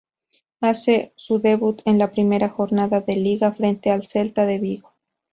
[0.61, 4.93] Hace su debut en la primera jornada de liga frente al Celta de Vigo.